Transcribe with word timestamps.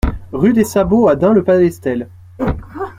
Rue 0.31 0.53
des 0.53 0.63
Sabots 0.63 1.07
à 1.09 1.15
Dun-le-Palestel 1.15 2.09